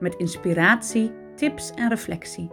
[0.00, 2.50] met inspiratie, tips en reflectie.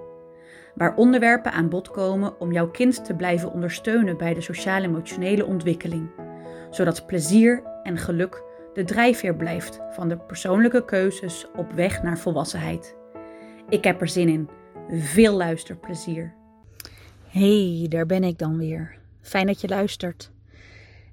[0.76, 6.10] Waar onderwerpen aan bod komen om jouw kind te blijven ondersteunen bij de sociaal-emotionele ontwikkeling,
[6.70, 12.96] zodat plezier en geluk de drijfveer blijft van de persoonlijke keuzes op weg naar volwassenheid.
[13.70, 14.50] Ik heb er zin in.
[14.90, 16.34] Veel luisterplezier.
[17.28, 18.98] Hey, daar ben ik dan weer.
[19.22, 20.32] Fijn dat je luistert.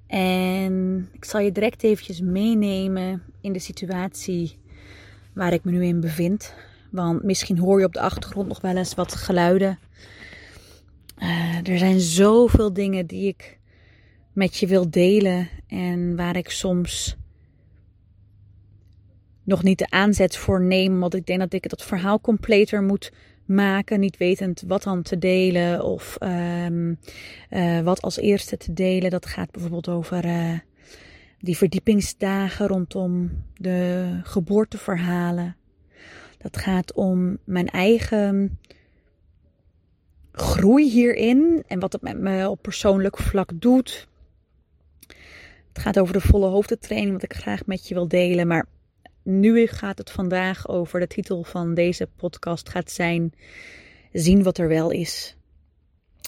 [0.07, 4.59] En ik zal je direct eventjes meenemen in de situatie
[5.33, 6.53] waar ik me nu in bevind.
[6.91, 9.79] Want misschien hoor je op de achtergrond nog wel eens wat geluiden.
[11.17, 13.59] Uh, er zijn zoveel dingen die ik
[14.33, 17.17] met je wil delen en waar ik soms
[19.43, 23.11] nog niet de aanzet voor neem, want ik denk dat ik het verhaal completer moet
[23.45, 26.99] maken, niet wetend wat dan te delen of um,
[27.49, 29.09] uh, wat als eerste te delen.
[29.11, 30.59] Dat gaat bijvoorbeeld over uh,
[31.43, 35.55] die verdiepingsdagen rondom de geboorteverhalen.
[36.37, 38.59] Dat gaat om mijn eigen
[40.31, 44.07] groei hierin en wat het met me op persoonlijk vlak doet.
[45.73, 48.47] Het gaat over de volle hoofdentraining, wat ik graag met je wil delen.
[48.47, 48.65] Maar
[49.23, 53.33] nu gaat het vandaag over de titel van deze podcast gaat zijn
[54.11, 55.37] Zien wat er wel is.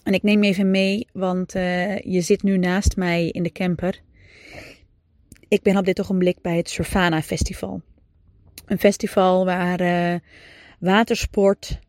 [0.04, 3.52] En ik neem je even mee, want uh, je zit nu naast mij in de
[3.52, 4.02] camper.
[5.56, 7.82] Ik ben op dit ogenblik bij het Surfana Festival.
[8.66, 10.20] Een festival waar uh,
[10.80, 11.80] watersport,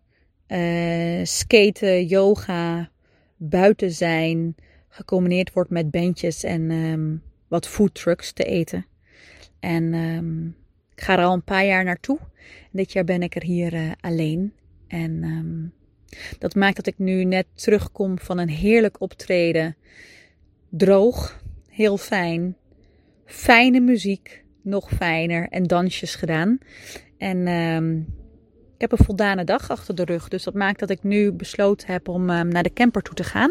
[0.48, 2.90] uh, skaten, yoga,
[3.36, 4.54] buiten zijn
[4.88, 8.86] gecombineerd wordt met bandjes en um, wat foodtrucks te eten.
[9.60, 10.56] En um,
[10.92, 12.18] ik ga er al een paar jaar naartoe.
[12.70, 14.52] Dit jaar ben ik er hier uh, alleen.
[14.88, 15.72] En um,
[16.38, 19.76] dat maakt dat ik nu net terugkom van een heerlijk optreden.
[20.68, 22.56] Droog, heel fijn.
[23.26, 25.48] Fijne muziek, nog fijner.
[25.48, 26.58] En dansjes gedaan.
[27.18, 27.98] En um,
[28.74, 30.28] ik heb een voldane dag achter de rug.
[30.28, 33.24] Dus dat maakt dat ik nu besloten heb om um, naar de camper toe te
[33.24, 33.50] gaan.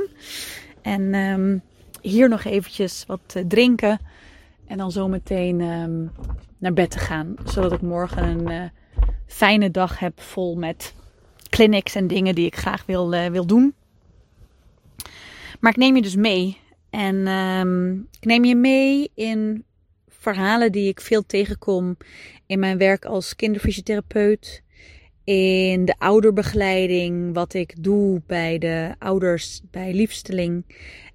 [0.82, 1.62] En um,
[2.02, 4.00] hier nog eventjes wat uh, drinken.
[4.68, 5.58] En dan zometeen
[6.58, 7.36] naar bed te gaan.
[7.44, 8.64] Zodat ik morgen een uh,
[9.28, 10.94] fijne dag heb vol met
[11.50, 13.74] clinics en dingen die ik graag wil, uh, wil doen.
[15.60, 16.58] Maar ik neem je dus mee.
[16.96, 19.64] En um, ik neem je mee in
[20.08, 21.98] verhalen die ik veel tegenkom
[22.46, 24.64] in mijn werk als kinderfysiotherapeut.
[25.24, 30.66] In de ouderbegeleiding, wat ik doe bij de ouders bij liefsteling.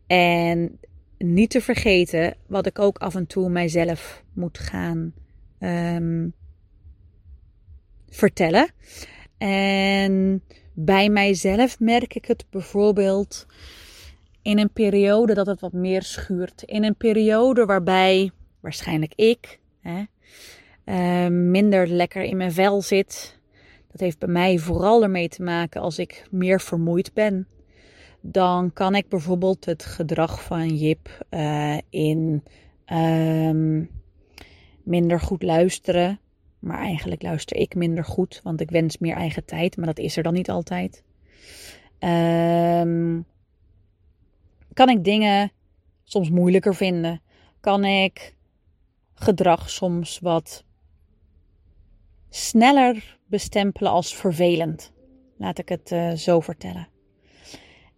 [0.07, 0.79] En
[1.19, 5.13] niet te vergeten wat ik ook af en toe mijzelf moet gaan
[5.61, 6.33] um,
[8.09, 8.71] vertellen.
[9.39, 10.43] En
[10.75, 13.47] bij mijzelf merk ik het bijvoorbeeld
[14.43, 16.63] in een periode dat het wat meer schuurt.
[16.63, 18.31] In een periode waarbij
[18.61, 20.03] waarschijnlijk ik hè,
[20.85, 23.39] uh, minder lekker in mijn vel zit.
[23.91, 27.47] Dat heeft bij mij vooral ermee te maken als ik meer vermoeid ben.
[28.21, 32.45] Dan kan ik bijvoorbeeld het gedrag van Jip uh, in
[32.93, 33.91] um,
[34.83, 36.21] minder goed luisteren.
[36.59, 39.77] Maar eigenlijk luister ik minder goed, want ik wens meer eigen tijd.
[39.77, 41.03] Maar dat is er dan niet altijd.
[41.99, 43.27] Um,
[44.81, 45.53] kan ik dingen
[46.05, 47.23] soms moeilijker vinden?
[47.61, 48.35] Kan ik
[49.15, 50.65] gedrag soms wat
[52.29, 54.93] sneller bestempelen als vervelend?
[55.37, 56.89] Laat ik het uh, zo vertellen.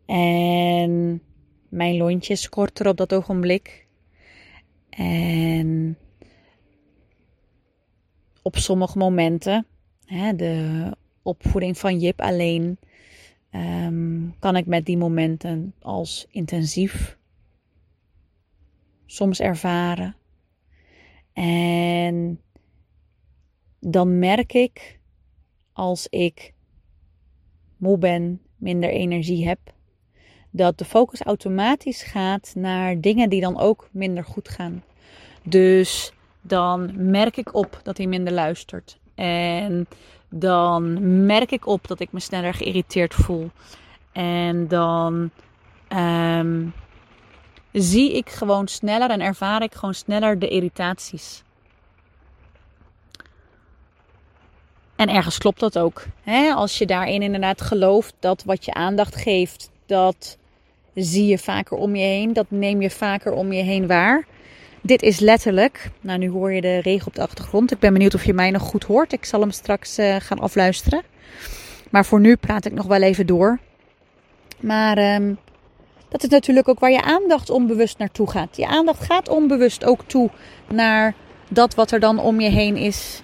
[0.06, 1.22] En
[1.68, 3.86] mijn lontje is korter op dat ogenblik.
[4.90, 5.98] En
[8.42, 9.66] op sommige momenten,
[10.04, 12.78] hè, de opvoeding van Jip alleen,
[13.54, 17.18] um, kan ik met die momenten als intensief
[19.06, 20.16] soms ervaren.
[21.32, 22.40] En
[23.80, 25.00] dan merk ik
[25.72, 26.54] als ik
[27.76, 29.58] moe ben, minder energie heb,
[30.50, 34.82] dat de focus automatisch gaat naar dingen die dan ook minder goed gaan.
[35.42, 39.00] Dus dan merk ik op dat hij minder luistert.
[39.14, 39.86] En
[40.34, 43.50] dan merk ik op dat ik me sneller geïrriteerd voel.
[44.12, 45.30] En dan
[45.88, 46.74] um,
[47.72, 51.42] zie ik gewoon sneller en ervaar ik gewoon sneller de irritaties.
[54.96, 56.04] En ergens klopt dat ook.
[56.22, 56.52] Hè?
[56.52, 60.38] Als je daarin inderdaad gelooft dat wat je aandacht geeft, dat
[60.94, 62.32] zie je vaker om je heen.
[62.32, 64.26] Dat neem je vaker om je heen waar.
[64.82, 65.90] Dit is letterlijk.
[66.00, 67.70] Nou, nu hoor je de regen op de achtergrond.
[67.72, 69.12] Ik ben benieuwd of je mij nog goed hoort.
[69.12, 71.02] Ik zal hem straks uh, gaan afluisteren.
[71.90, 73.58] Maar voor nu praat ik nog wel even door.
[74.60, 75.38] Maar um,
[76.08, 78.56] dat is natuurlijk ook waar je aandacht onbewust naartoe gaat.
[78.56, 80.30] Je aandacht gaat onbewust ook toe
[80.68, 81.14] naar
[81.48, 83.22] dat wat er dan om je heen is.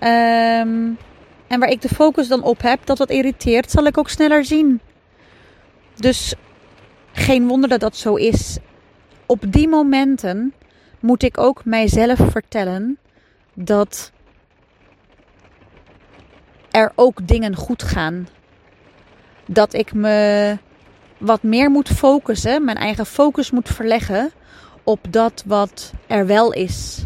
[0.00, 0.98] Um,
[1.46, 4.44] en waar ik de focus dan op heb, dat wat irriteert, zal ik ook sneller
[4.44, 4.80] zien.
[5.96, 6.34] Dus
[7.12, 8.58] geen wonder dat dat zo is.
[9.26, 10.52] Op die momenten
[11.00, 12.98] moet ik ook mijzelf vertellen
[13.54, 14.12] dat
[16.70, 18.28] er ook dingen goed gaan.
[19.46, 20.58] Dat ik me
[21.18, 24.30] wat meer moet focussen, mijn eigen focus moet verleggen
[24.84, 27.04] op dat wat er wel is.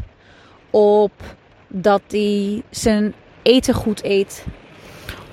[0.71, 1.13] Op
[1.69, 4.45] dat hij zijn eten goed eet.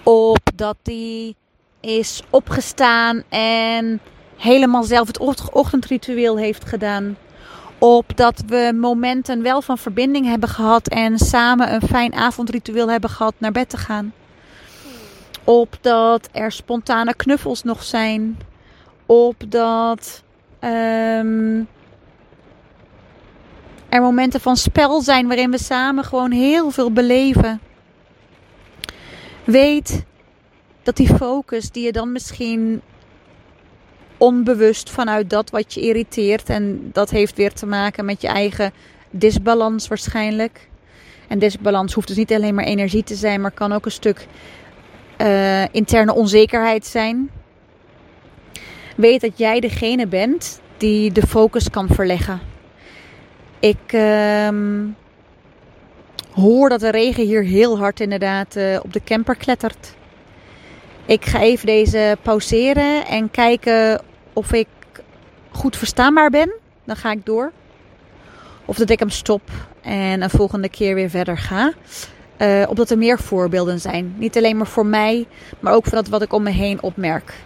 [0.04, 1.36] Op dat hij
[1.80, 4.00] is opgestaan en
[4.38, 5.20] helemaal zelf het
[5.52, 7.18] ochtendritueel heeft gedaan.
[7.84, 13.10] Op dat we momenten wel van verbinding hebben gehad en samen een fijn avondritueel hebben
[13.10, 14.14] gehad naar bed te gaan.
[15.44, 18.40] Op dat er spontane knuffels nog zijn.
[19.06, 20.24] Op dat
[20.60, 21.68] um,
[23.90, 27.62] er momenten van spel zijn waarin we samen gewoon heel veel beleven.
[29.44, 30.06] Weet
[30.84, 32.82] dat die focus die je dan misschien
[34.22, 36.50] onbewust vanuit dat wat je irriteert.
[36.50, 38.74] En dat heeft weer te maken met je eigen
[39.10, 40.70] disbalans waarschijnlijk.
[41.28, 44.28] En disbalans hoeft dus niet alleen maar energie te zijn, maar kan ook een stuk
[45.18, 47.30] uh, interne onzekerheid zijn.
[48.96, 52.40] Weet dat jij degene bent die de focus kan verleggen.
[53.60, 54.50] Ik uh,
[56.32, 59.96] hoor dat de regen hier heel hard inderdaad uh, op de camper klettert.
[61.06, 64.02] Ik ga even deze pauzeren en kijken
[64.42, 64.68] of ik
[65.52, 66.54] goed verstaanbaar ben,
[66.84, 67.52] dan ga ik door.
[68.66, 69.42] Of dat ik hem stop
[69.82, 71.74] en een volgende keer weer verder ga.
[72.38, 74.16] Uh, opdat er meer voorbeelden zijn.
[74.18, 75.28] Niet alleen maar voor mij,
[75.60, 77.44] maar ook voor dat wat ik om me heen opmerk.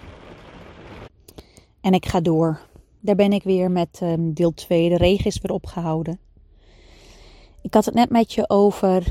[1.81, 2.59] En ik ga door.
[2.99, 4.89] Daar ben ik weer met um, deel 2.
[4.89, 6.19] De regen is weer opgehouden.
[7.61, 9.03] Ik had het net met je over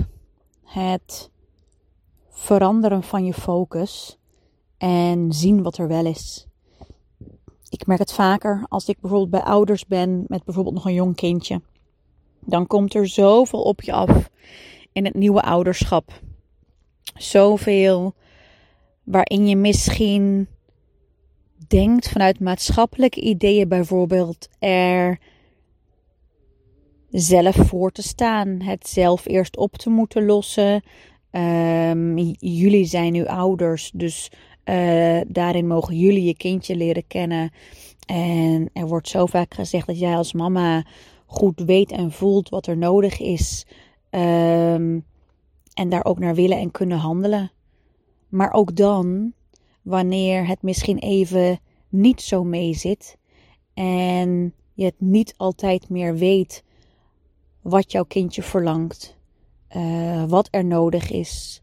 [0.65, 1.31] het
[2.31, 4.19] veranderen van je focus
[4.79, 6.47] en zien wat er wel is.
[7.75, 11.17] Ik merk het vaker als ik bijvoorbeeld bij ouders ben met bijvoorbeeld nog een jong
[11.17, 11.61] kindje.
[12.41, 14.31] Dan komt er zoveel op je af
[14.93, 16.21] in het nieuwe ouderschap.
[17.17, 18.15] Zoveel
[19.03, 20.49] waarin je misschien
[21.69, 25.19] denkt vanuit maatschappelijke ideeën bijvoorbeeld er
[27.11, 30.83] zelf voor te staan, het zelf eerst op te moeten lossen.
[31.31, 34.31] Um, jullie zijn nu ouders, dus
[34.65, 37.51] uh, daarin mogen jullie je kindje leren kennen.
[38.07, 40.87] En er wordt zo vaak gezegd dat jij als mama
[41.27, 43.67] goed weet en voelt wat er nodig is.
[44.11, 45.05] Um,
[45.75, 47.53] en daar ook naar willen en kunnen handelen.
[48.29, 49.33] Maar ook dan,
[49.83, 51.59] wanneer het misschien even
[51.89, 53.17] niet zo mee zit
[53.75, 56.65] en je het niet altijd meer weet
[57.61, 59.17] wat jouw kindje verlangt,
[59.77, 61.63] uh, wat er nodig is,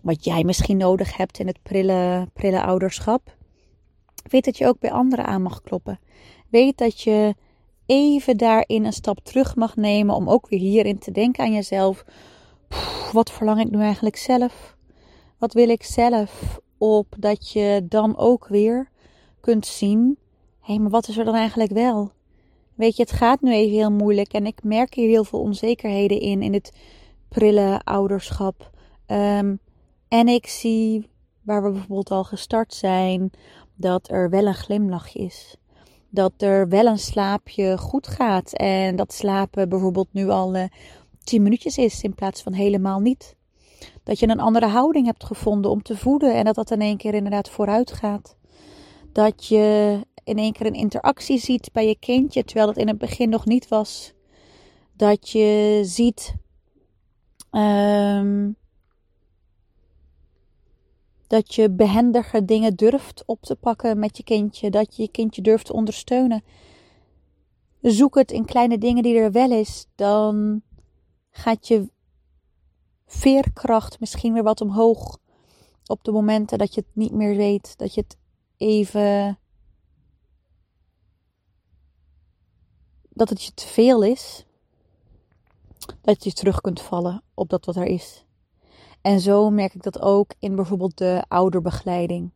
[0.00, 3.36] wat jij misschien nodig hebt in het prille, prille ouderschap.
[4.28, 6.00] Weet dat je ook bij anderen aan mag kloppen.
[6.48, 7.34] Weet dat je
[7.86, 12.04] even daarin een stap terug mag nemen om ook weer hierin te denken aan jezelf.
[13.12, 14.76] wat verlang ik nu eigenlijk zelf?
[15.38, 16.60] Wat wil ik zelf?
[16.78, 18.90] Op dat je dan ook weer
[19.40, 20.18] kunt zien:
[20.60, 22.12] hé, hey, maar wat is er dan eigenlijk wel?
[22.74, 26.20] Weet je, het gaat nu even heel moeilijk en ik merk hier heel veel onzekerheden
[26.20, 26.72] in, in het
[27.28, 28.70] prille ouderschap.
[29.06, 29.60] Um,
[30.10, 31.08] en ik zie,
[31.42, 33.30] waar we bijvoorbeeld al gestart zijn,
[33.74, 35.56] dat er wel een glimlachje is.
[36.08, 38.52] Dat er wel een slaapje goed gaat.
[38.52, 40.64] En dat slapen bijvoorbeeld nu al uh,
[41.24, 43.36] 10 minuutjes is in plaats van helemaal niet.
[44.02, 46.96] Dat je een andere houding hebt gevonden om te voeden en dat dat in één
[46.96, 48.36] keer inderdaad vooruit gaat.
[49.12, 52.98] Dat je in één keer een interactie ziet bij je kindje, terwijl dat in het
[52.98, 54.12] begin nog niet was.
[54.96, 56.34] Dat je ziet
[57.50, 58.56] um,
[61.30, 64.70] dat je behendiger dingen durft op te pakken met je kindje.
[64.70, 66.44] Dat je je kindje durft te ondersteunen.
[67.80, 69.86] Zoek het in kleine dingen die er wel is.
[69.94, 70.62] Dan
[71.30, 71.90] gaat je
[73.06, 75.18] veerkracht misschien weer wat omhoog.
[75.86, 77.78] Op de momenten dat je het niet meer weet.
[77.78, 78.16] Dat je het
[78.56, 79.38] even.
[83.08, 84.44] Dat het je te veel is.
[86.00, 88.24] Dat je terug kunt vallen op dat wat er is.
[89.02, 92.30] En zo merk ik dat ook in bijvoorbeeld de ouderbegeleiding.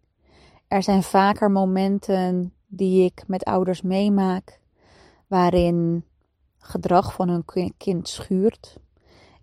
[0.68, 4.60] Er zijn vaker momenten die ik met ouders meemaak
[5.26, 6.04] waarin
[6.58, 8.76] gedrag van hun kind schuurt.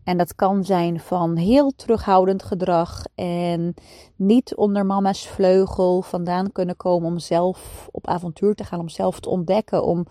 [0.04, 3.74] En dat kan zijn van heel terughoudend gedrag en
[4.16, 9.20] niet onder mama's vleugel vandaan kunnen komen om zelf op avontuur te gaan, om zelf
[9.20, 10.06] te ontdekken, om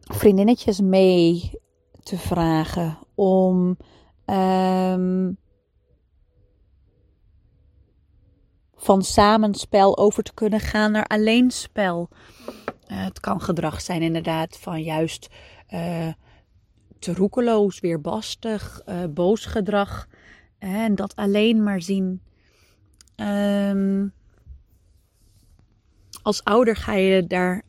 [0.00, 1.50] vriendinnetjes mee
[2.02, 3.76] te vragen, om
[4.26, 5.38] um,
[8.84, 12.08] van samenspel over te kunnen gaan naar alleenspel.
[12.08, 15.28] Uh, het kan gedrag zijn inderdaad van juist
[15.70, 16.08] uh,
[16.98, 20.06] te roekeloos, weerbastig, uh, boos gedrag.
[20.58, 22.22] en dat alleen maar zien.
[23.16, 24.12] Um,
[26.22, 27.62] als ouder ga je daar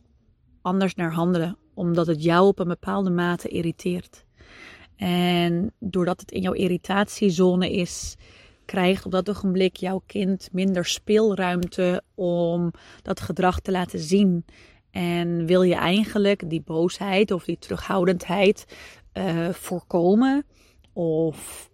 [0.61, 4.25] anders naar handelen, omdat het jou op een bepaalde mate irriteert.
[4.95, 8.15] En doordat het in jouw irritatiezone is,
[8.65, 14.45] krijgt op dat ogenblik jouw kind minder speelruimte om dat gedrag te laten zien.
[14.91, 18.65] En wil je eigenlijk die boosheid of die terughoudendheid
[19.13, 20.45] uh, voorkomen?
[20.93, 21.69] Of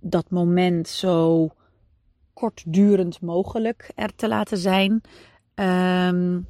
[0.00, 1.50] dat moment zo
[2.32, 5.00] kortdurend mogelijk er te laten zijn?
[5.54, 6.46] Um,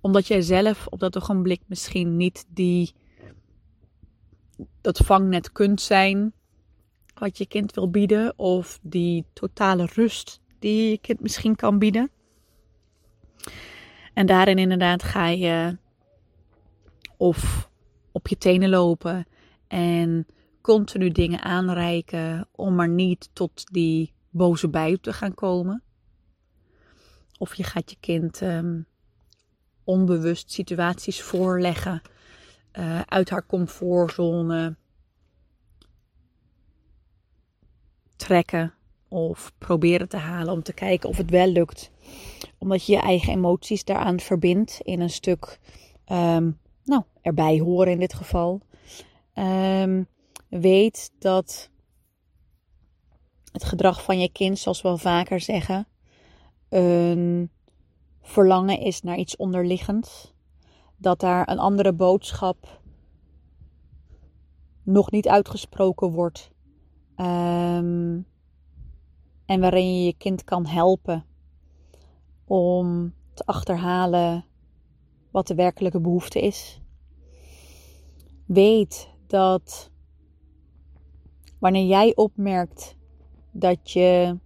[0.00, 2.94] omdat jij zelf op dat ogenblik misschien niet die,
[4.80, 6.32] dat vangnet kunt zijn
[7.18, 8.38] wat je kind wil bieden.
[8.38, 12.10] Of die totale rust die je kind misschien kan bieden.
[14.14, 15.78] En daarin inderdaad ga je
[17.16, 17.70] of
[18.12, 19.26] op je tenen lopen
[19.68, 20.26] en
[20.60, 25.82] continu dingen aanreiken om maar niet tot die boze bui te gaan komen.
[27.38, 28.86] Of je gaat je kind um,
[29.84, 32.02] onbewust situaties voorleggen
[32.72, 34.76] uh, uit haar comfortzone
[38.18, 38.74] trekken
[39.08, 41.90] of proberen te halen om te kijken of het wel lukt.
[42.58, 45.58] Omdat je je eigen emoties daaraan verbindt in een stuk,
[46.06, 48.60] um, nou, erbij horen in dit geval.
[49.34, 50.08] Um,
[50.48, 51.70] weet dat
[53.52, 55.86] het gedrag van je kind, zoals we wel vaker zeggen,
[56.68, 57.50] een
[58.22, 60.34] verlangen is naar iets onderliggends.
[60.96, 62.80] Dat daar een andere boodschap
[64.82, 66.50] nog niet uitgesproken wordt.
[67.20, 68.26] Um,
[69.46, 71.24] en waarin je je kind kan helpen
[72.44, 74.44] om te achterhalen
[75.30, 76.80] wat de werkelijke behoefte is.
[78.46, 79.90] Weet dat
[81.58, 82.96] wanneer jij opmerkt
[83.50, 84.38] dat je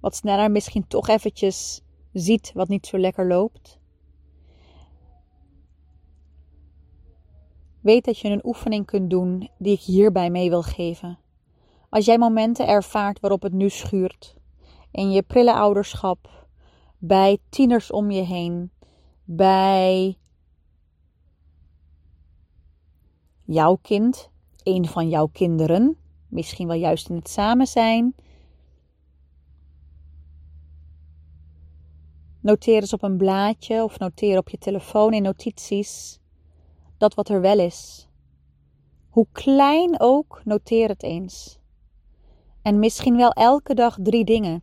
[0.00, 3.78] wat sneller misschien toch eventjes ziet wat niet zo lekker loopt.
[7.80, 11.18] Weet dat je een oefening kunt doen die ik hierbij mee wil geven.
[11.90, 14.34] Als jij momenten ervaart waarop het nu schuurt,
[14.90, 16.48] in je prille ouderschap,
[16.98, 18.70] bij tieners om je heen,
[19.24, 20.18] bij
[23.44, 24.30] jouw kind,
[24.62, 25.96] een van jouw kinderen,
[26.28, 28.14] misschien wel juist in het samen zijn.
[32.40, 36.20] Noteer eens op een blaadje of noteer op je telefoon in notities
[36.98, 38.08] dat wat er wel is.
[39.08, 41.59] Hoe klein ook, noteer het eens.
[42.62, 44.62] En misschien wel elke dag drie dingen.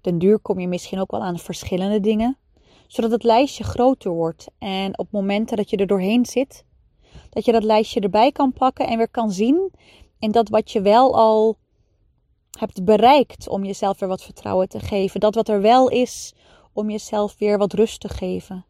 [0.00, 2.38] Den duur kom je misschien ook wel aan verschillende dingen,
[2.86, 4.46] zodat het lijstje groter wordt.
[4.58, 6.64] En op momenten dat je er doorheen zit,
[7.30, 9.72] dat je dat lijstje erbij kan pakken en weer kan zien.
[10.18, 11.56] En dat wat je wel al
[12.58, 15.20] hebt bereikt om jezelf weer wat vertrouwen te geven.
[15.20, 16.34] Dat wat er wel is
[16.72, 18.64] om jezelf weer wat rust te geven.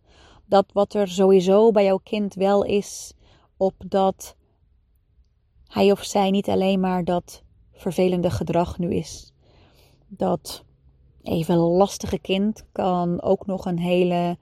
[0.47, 3.13] Dat wat er sowieso bij jouw kind wel is,
[3.57, 4.37] op dat
[5.75, 9.33] hij of zij niet alleen maar dat vervelende gedrag nu is.
[10.09, 10.65] Dat
[11.23, 14.39] even lastige kind kan ook nog een hele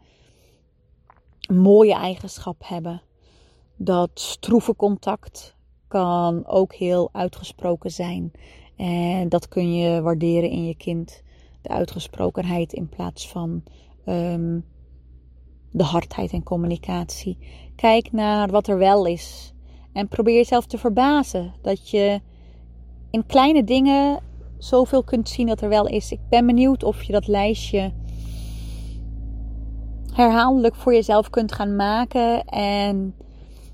[1.51, 3.03] mooie eigenschap hebben.
[3.77, 5.57] Dat stroeve contact
[5.89, 8.33] kan ook heel uitgesproken zijn.
[8.77, 11.23] En dat kun je waarderen in je kind.
[11.63, 13.63] De uitgesprokenheid in plaats van
[14.05, 14.61] ehm,
[15.71, 17.39] de hardheid en communicatie.
[17.77, 19.53] Kijk naar wat er wel is.
[19.93, 22.21] En probeer jezelf te verbazen dat je
[23.11, 24.21] in kleine dingen
[24.59, 26.13] zoveel kunt zien dat er wel is.
[26.13, 27.93] Ik ben benieuwd of je dat lijstje
[30.13, 32.45] herhaaldelijk voor jezelf kunt gaan maken.
[32.45, 33.15] En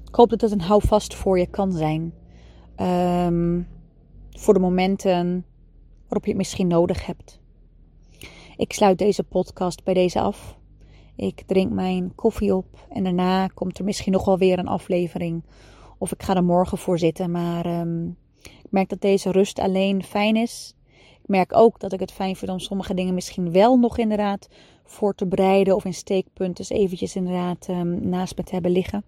[0.08, 2.12] ik hoop dat het een houvast voor je kan zijn.
[2.80, 3.68] Um,
[4.30, 5.44] voor de momenten
[6.00, 7.40] waarop je het misschien nodig hebt.
[8.56, 10.56] Ik sluit deze podcast bij deze af.
[11.16, 15.42] Ik drink mijn koffie op en daarna komt er misschien nog wel weer een aflevering.
[15.98, 17.30] Of ik ga er morgen voor zitten.
[17.30, 20.74] Maar um, Ik merk dat deze rust alleen fijn is.
[21.22, 24.48] Ik merk ook dat ik het fijn vind om sommige dingen misschien wel nog inderdaad
[24.84, 29.04] voor te bereiden of in steekpunten dus eventjes inderdaad um, naast me te hebben liggen.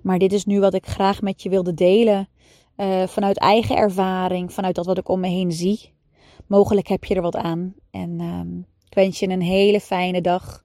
[0.00, 2.28] Maar dit is nu wat ik graag met je wilde delen.
[2.76, 5.92] Uh, vanuit eigen ervaring, vanuit dat wat ik om me heen zie.
[6.46, 7.74] Mogelijk heb je er wat aan.
[7.90, 10.64] En um, ik wens je een hele fijne dag.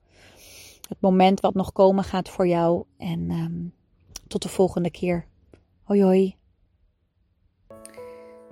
[0.89, 2.84] Het moment wat nog komen gaat voor jou.
[2.98, 3.31] En
[4.27, 5.25] tot de volgende keer.
[5.84, 6.36] Hoi hoi.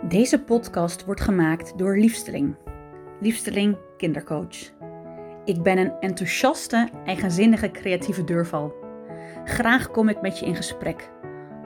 [0.07, 2.55] Deze podcast wordt gemaakt door Liefsteling.
[3.19, 4.73] Liefsteling Kindercoach.
[5.45, 8.73] Ik ben een enthousiaste, eigenzinnige creatieve deurval.
[9.43, 11.11] Graag kom ik met je in gesprek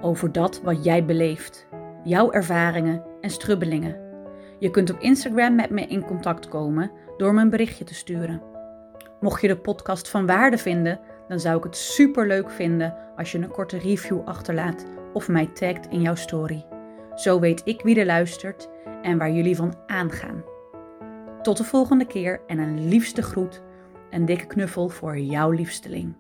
[0.01, 1.67] over dat wat jij beleeft,
[2.03, 4.07] jouw ervaringen en strubbelingen.
[4.59, 8.41] Je kunt op Instagram met me in contact komen door me een berichtje te sturen.
[9.19, 10.99] Mocht je de podcast van waarde vinden,
[11.29, 15.45] dan zou ik het super leuk vinden als je een korte review achterlaat of mij
[15.45, 16.65] tagt in jouw story.
[17.15, 18.69] Zo weet ik wie er luistert
[19.01, 20.43] en waar jullie van aangaan.
[21.41, 23.62] Tot de volgende keer en een liefste groet,
[24.09, 26.15] een dikke knuffel voor jouw liefsteling.